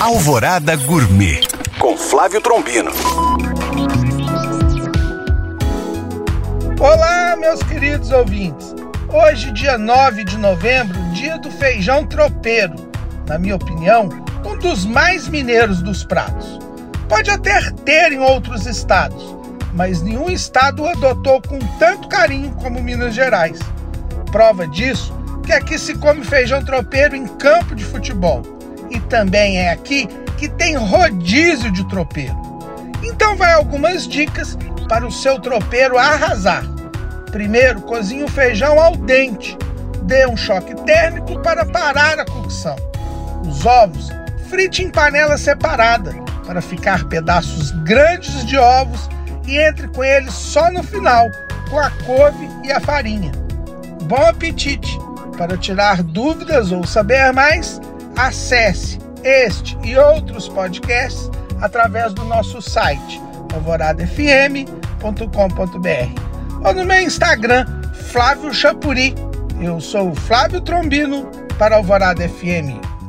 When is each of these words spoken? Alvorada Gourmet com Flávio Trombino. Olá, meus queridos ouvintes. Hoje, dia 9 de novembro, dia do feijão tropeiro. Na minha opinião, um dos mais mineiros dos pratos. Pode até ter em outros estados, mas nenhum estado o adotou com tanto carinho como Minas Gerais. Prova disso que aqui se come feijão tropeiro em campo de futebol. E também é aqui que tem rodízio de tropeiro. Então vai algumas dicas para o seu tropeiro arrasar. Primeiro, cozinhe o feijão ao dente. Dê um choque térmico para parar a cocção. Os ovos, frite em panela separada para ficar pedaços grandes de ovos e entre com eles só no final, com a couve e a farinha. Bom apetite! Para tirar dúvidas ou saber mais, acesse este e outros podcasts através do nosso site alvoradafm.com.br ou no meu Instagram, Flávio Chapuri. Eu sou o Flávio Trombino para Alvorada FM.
Alvorada 0.00 0.76
Gourmet 0.76 1.42
com 1.78 1.94
Flávio 1.94 2.40
Trombino. 2.40 2.90
Olá, 6.80 7.36
meus 7.36 7.62
queridos 7.62 8.10
ouvintes. 8.10 8.74
Hoje, 9.12 9.52
dia 9.52 9.76
9 9.76 10.24
de 10.24 10.38
novembro, 10.38 10.98
dia 11.12 11.36
do 11.36 11.50
feijão 11.50 12.06
tropeiro. 12.06 12.76
Na 13.28 13.38
minha 13.38 13.56
opinião, 13.56 14.08
um 14.42 14.56
dos 14.56 14.86
mais 14.86 15.28
mineiros 15.28 15.82
dos 15.82 16.02
pratos. 16.02 16.58
Pode 17.06 17.28
até 17.28 17.70
ter 17.84 18.10
em 18.10 18.20
outros 18.20 18.64
estados, 18.64 19.36
mas 19.74 20.00
nenhum 20.00 20.30
estado 20.30 20.82
o 20.82 20.88
adotou 20.88 21.42
com 21.42 21.58
tanto 21.78 22.08
carinho 22.08 22.52
como 22.52 22.82
Minas 22.82 23.14
Gerais. 23.14 23.58
Prova 24.32 24.66
disso 24.66 25.12
que 25.44 25.52
aqui 25.52 25.78
se 25.78 25.94
come 25.98 26.24
feijão 26.24 26.64
tropeiro 26.64 27.14
em 27.14 27.26
campo 27.26 27.74
de 27.74 27.84
futebol. 27.84 28.59
E 28.90 28.98
também 29.00 29.58
é 29.58 29.70
aqui 29.70 30.08
que 30.36 30.48
tem 30.48 30.76
rodízio 30.76 31.70
de 31.70 31.86
tropeiro. 31.88 32.36
Então 33.02 33.36
vai 33.36 33.52
algumas 33.52 34.06
dicas 34.06 34.56
para 34.88 35.06
o 35.06 35.12
seu 35.12 35.38
tropeiro 35.38 35.96
arrasar. 35.96 36.64
Primeiro, 37.30 37.80
cozinhe 37.82 38.24
o 38.24 38.28
feijão 38.28 38.80
ao 38.80 38.96
dente. 38.96 39.56
Dê 40.02 40.26
um 40.26 40.36
choque 40.36 40.74
térmico 40.82 41.38
para 41.40 41.64
parar 41.64 42.18
a 42.18 42.24
cocção. 42.24 42.76
Os 43.46 43.64
ovos, 43.64 44.08
frite 44.48 44.82
em 44.82 44.90
panela 44.90 45.38
separada 45.38 46.12
para 46.44 46.60
ficar 46.60 47.04
pedaços 47.04 47.70
grandes 47.84 48.44
de 48.44 48.58
ovos 48.58 49.08
e 49.46 49.56
entre 49.56 49.86
com 49.88 50.02
eles 50.02 50.34
só 50.34 50.70
no 50.70 50.82
final, 50.82 51.30
com 51.70 51.78
a 51.78 51.90
couve 52.04 52.48
e 52.64 52.72
a 52.72 52.80
farinha. 52.80 53.30
Bom 54.02 54.26
apetite! 54.26 54.98
Para 55.38 55.56
tirar 55.56 56.02
dúvidas 56.02 56.72
ou 56.72 56.84
saber 56.84 57.32
mais, 57.32 57.80
acesse 58.26 58.98
este 59.24 59.76
e 59.82 59.96
outros 59.96 60.48
podcasts 60.48 61.30
através 61.60 62.12
do 62.12 62.24
nosso 62.24 62.60
site 62.60 63.20
alvoradafm.com.br 63.54 66.30
ou 66.64 66.74
no 66.74 66.84
meu 66.84 67.00
Instagram, 67.00 67.64
Flávio 68.10 68.52
Chapuri. 68.52 69.14
Eu 69.60 69.80
sou 69.80 70.10
o 70.10 70.14
Flávio 70.14 70.60
Trombino 70.60 71.26
para 71.58 71.76
Alvorada 71.76 72.28
FM. 72.28 72.99